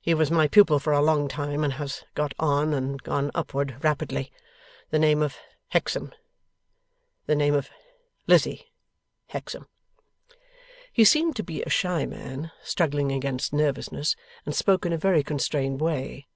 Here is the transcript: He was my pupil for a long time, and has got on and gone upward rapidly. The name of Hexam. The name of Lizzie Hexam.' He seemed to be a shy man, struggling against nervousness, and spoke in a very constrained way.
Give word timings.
He 0.00 0.14
was 0.14 0.32
my 0.32 0.48
pupil 0.48 0.80
for 0.80 0.92
a 0.92 1.00
long 1.00 1.28
time, 1.28 1.62
and 1.62 1.74
has 1.74 2.02
got 2.16 2.34
on 2.40 2.74
and 2.74 3.00
gone 3.00 3.30
upward 3.36 3.76
rapidly. 3.84 4.32
The 4.90 4.98
name 4.98 5.22
of 5.22 5.36
Hexam. 5.68 6.12
The 7.26 7.36
name 7.36 7.54
of 7.54 7.70
Lizzie 8.26 8.72
Hexam.' 9.28 9.68
He 10.92 11.04
seemed 11.04 11.36
to 11.36 11.44
be 11.44 11.62
a 11.62 11.70
shy 11.70 12.04
man, 12.04 12.50
struggling 12.64 13.12
against 13.12 13.52
nervousness, 13.52 14.16
and 14.44 14.56
spoke 14.56 14.84
in 14.86 14.92
a 14.92 14.98
very 14.98 15.22
constrained 15.22 15.80
way. 15.80 16.26